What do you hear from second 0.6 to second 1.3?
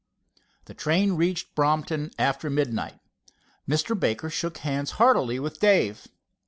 The train